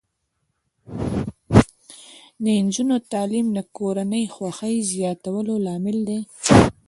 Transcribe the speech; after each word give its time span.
د 2.43 2.45
نجونو 2.63 2.95
تعلیم 3.11 3.47
د 3.53 3.59
کورنۍ 3.77 4.25
خوښۍ 4.35 4.75
زیاتولو 4.91 5.53
لامل 5.65 5.97
دی. 6.09 6.19